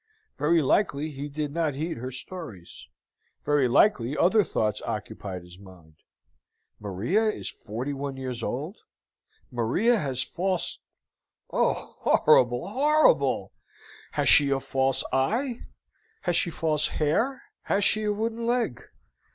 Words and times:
Very 0.39 0.63
likely 0.63 1.11
he 1.11 1.29
did 1.29 1.53
not 1.53 1.75
heed 1.75 1.97
her 1.97 2.09
stories. 2.09 2.87
Very 3.45 3.67
likely 3.67 4.17
other 4.17 4.43
thoughts 4.43 4.81
occupied 4.81 5.43
his 5.43 5.59
mind. 5.59 5.97
Maria 6.79 7.29
is 7.31 7.47
forty 7.51 7.93
one 7.93 8.17
years 8.17 8.41
old, 8.41 8.77
Maria 9.51 9.99
has 9.99 10.23
false. 10.23 10.79
Oh, 11.51 11.97
horrible, 11.99 12.67
horrible! 12.67 13.53
Has 14.13 14.27
she 14.27 14.49
a 14.49 14.59
false 14.59 15.03
eye? 15.13 15.65
Has 16.23 16.35
she 16.35 16.49
false 16.49 16.87
hair? 16.87 17.43
Has 17.65 17.83
she 17.83 18.01
a 18.05 18.11
wooden 18.11 18.47
leg? 18.47 18.81